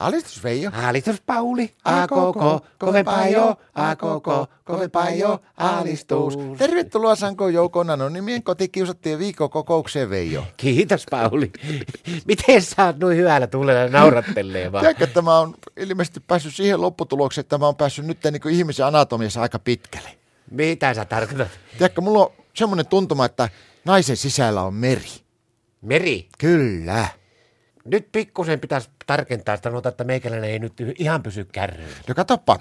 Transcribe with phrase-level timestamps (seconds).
[0.00, 0.70] Alistus Veijo.
[0.74, 6.38] Alistus Pauli, a koko, kovempaa jo, a koko, kovempaa jo, alistus.
[6.58, 10.44] Tervetuloa Sanko Joukon anonymien kotikiusattien viikkokokoukseen Veijo.
[10.56, 11.52] Kiitos Pauli.
[12.26, 14.82] Miten sä oot noin hyvällä tuulella naurattelee vaan?
[14.82, 18.86] Tiedätkö, että mä oon ilmeisesti päässyt siihen lopputulokseen, että mä oon päässyt nyt niin ihmisen
[18.86, 20.10] anatomiassa aika pitkälle.
[20.50, 21.48] Mitä sä tarkoitat?
[21.78, 23.48] Tiedätkö, mulla on semmoinen tuntuma, että
[23.84, 25.10] naisen sisällä on meri.
[25.82, 26.28] Meri.
[26.38, 27.08] Kyllä.
[27.90, 31.88] Nyt pikkusen pitäisi tarkentaa, että sanotaan, että meikäläinen ei nyt ihan pysy kärryyn.
[32.08, 32.58] No katoppa.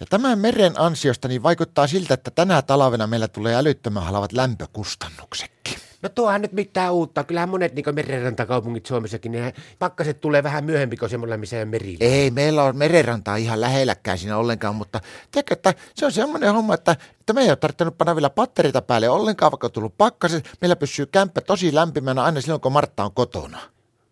[0.00, 5.78] Ja tämän meren ansiosta niin vaikuttaa siltä, että tänä talvena meillä tulee älyttömän halavat lämpökustannuksetkin.
[6.02, 7.24] No tuohan nyt mitään uutta.
[7.24, 11.98] Kyllähän monet niin merenrantakaupungit Suomessakin, niin pakkaset tulee vähän myöhemmin kuin semmoilla, missä ei merillä.
[12.00, 16.74] Ei, meillä on merenrantaa ihan lähelläkään siinä ollenkaan, mutta tiedätkö, että se on semmoinen homma,
[16.74, 20.50] että, että me ei ole tarvinnut panna vielä patterita päälle ollenkaan, vaikka on tullut pakkaset.
[20.60, 23.58] Meillä pysyy kämppä tosi lämpimänä aina silloin, kun Martta on kotona.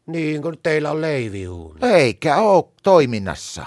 [0.06, 1.80] Niin, kun teillä on leiviuuni.
[1.83, 3.66] Eikä ole toiminnassa.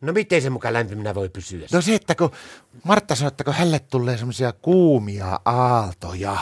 [0.00, 1.66] No miten se mukaan lämpimänä voi pysyä?
[1.72, 2.30] No se, että kun
[2.84, 6.36] Martta sanoi, että kun hälle tulee semmoisia kuumia aaltoja,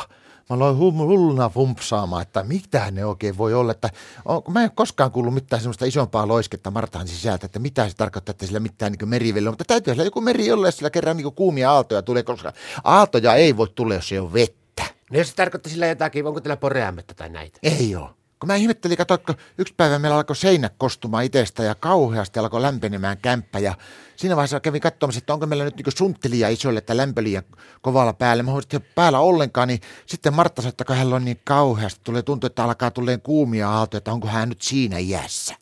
[0.50, 3.72] mä aloin hulluna fumpsaamaan, että mitä ne oikein voi olla.
[3.72, 3.90] Että
[4.24, 7.96] on, mä en ole koskaan kuullut mitään semmoista isompaa loisketta Martan sisältä, että mitä se
[7.96, 9.52] tarkoittaa, että sillä mitään niin merivelle on.
[9.52, 12.52] Mutta täytyy sillä joku meri olla, jos sillä kerran niin kuumia aaltoja tulee, koska
[12.84, 14.84] aaltoja ei voi tulla, jos ei ole vettä.
[15.10, 17.58] No jos se tarkoittaa sillä jotakin, onko teillä poreammetta tai näitä?
[17.62, 18.19] Ei ole.
[18.40, 23.18] Kun mä ihmettelin, katsoitko, yksi päivä meillä alkoi seinä kostumaan itsestä ja kauheasti alkoi lämpenemään
[23.18, 23.58] kämppä.
[23.58, 23.74] Ja
[24.16, 27.42] siinä vaiheessa kävin katsomassa, että onko meillä nyt niin sunttelia isolle, että lämpö liian
[27.82, 28.42] kovalla päällä.
[28.42, 32.22] Mä huomasin, päällä ollenkaan, niin sitten Martta sanoi, että kun hän on niin kauheasti, tulee
[32.22, 35.54] tuntuu, että alkaa tulleen kuumia aaltoja, että onko hän nyt siinä iässä.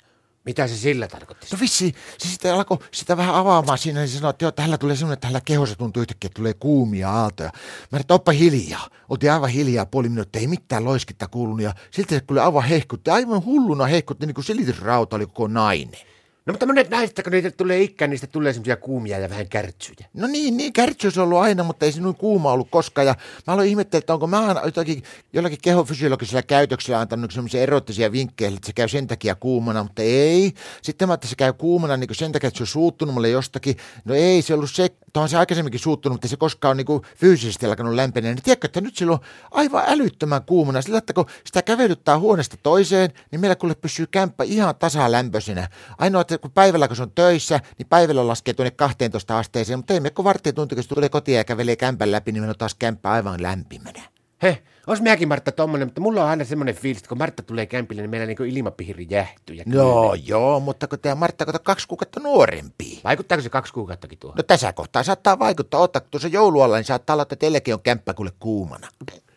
[0.48, 1.46] Mitä se sillä tarkoitti?
[1.52, 4.96] No vissi, se sitten alkoi sitä vähän avaamaan siinä, niin sanoi, että joo, tällä tulee
[4.96, 7.50] semmoinen, että tällä kehossa tuntuu yhtäkkiä, että tulee kuumia aaltoja.
[7.92, 8.88] Mä että oppa hiljaa.
[9.08, 13.10] Oltiin aivan hiljaa puoli minuuttia, ei mitään loiskitta kuulunut ja silti se kyllä aivan hehkutti,
[13.10, 16.00] aivan hulluna hehkutti, niin kuin silitysrauta oli koko nainen.
[16.48, 20.08] No mutta monet näistä, kun niitä tulee ikään, niistä tulee semmoisia kuumia ja vähän kärtsyjä.
[20.14, 23.06] No niin, niin kärtsyys on ollut aina, mutta ei se noin kuuma ollut koskaan.
[23.06, 23.14] Ja
[23.46, 25.02] mä aloin ihmetellä, että onko mä jotakin,
[25.32, 30.54] jollakin kehofysiologisella käytöksellä antanut semmoisia erottisia vinkkejä, että se käy sen takia kuumana, mutta ei.
[30.82, 33.76] Sitten mä että se käy kuumana niin sen takia, että se on suuttunut mulle jostakin.
[34.04, 37.66] No ei, se ollut se, on se aikaisemminkin suuttunut, mutta se koskaan on niin fyysisesti
[37.66, 38.34] alkanut lämpeneen.
[38.34, 39.18] Niin tiedätkö, että nyt sillä on
[39.50, 40.82] aivan älyttömän kuumana.
[40.82, 45.68] Sillä, että kun sitä kävelyttää huoneesta toiseen, niin meillä kuule pysyy kämppä ihan tasalämpöisenä.
[45.98, 49.94] Ainoa, että kun päivällä kun se on töissä, niin päivällä laskee tuonne 12 asteeseen, mutta
[49.94, 52.48] ei me kun varttia tunti, kun se tulee kotiin ja kävelee kämpän läpi, niin me
[52.48, 54.02] on taas kämppä aivan lämpimänä.
[54.42, 57.66] He, olisi minäkin Martta tommonen, mutta mulla on aina semmoinen fiilis, että kun Martta tulee
[57.66, 59.56] kämpille, niin meillä niin ilmapiiri jähtyy.
[59.56, 63.00] Ja no joo, mutta kun tämä Martta on kaksi kuukautta nuorempi.
[63.04, 64.36] Vaikuttaako se kaksi kuukauttakin tuohon?
[64.36, 65.80] No tässä kohtaa saattaa vaikuttaa.
[65.80, 68.88] Ottaa tuossa joulualla, niin saattaa olla, että teilläkin on kämppä kuule kuumana.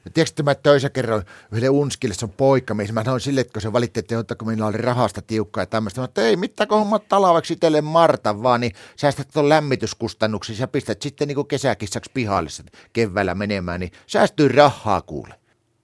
[0.05, 3.53] Ja tiedätkö, mä töissä kerran yhdelle unskille, se on poika, missä mä sanoin sille, että
[3.53, 6.77] kun se valitti, että kun meillä oli rahasta tiukkaa ja tämmöistä, että ei mitään, kun
[6.77, 12.49] hommat talveksi itselle Marta vaan, niin säästät tuon lämmityskustannuksissa ja pistät sitten niin kesäkissaksi pihalle
[12.93, 15.33] keväällä menemään, niin säästyy rahaa kuule.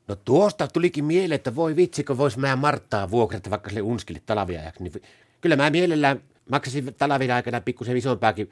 [0.08, 4.22] No tuosta tulikin mieleen, että voi vitsi, kun vois mä Marttaa vuokrata vaikka sille unskille
[4.26, 4.84] talviajaksi.
[4.84, 5.02] Niin
[5.42, 8.50] kyllä mä mielellään maksasin talvien aikana pikkusen isompaakin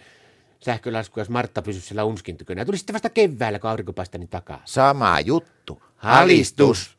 [0.59, 2.61] sähkölasku, jos Martta pysyisi siellä unskin tykönä.
[2.61, 4.61] Ja tuli sitten vasta keväällä, kun aurinko paistani takaa.
[4.65, 5.83] Sama juttu.
[5.95, 6.94] Halistus!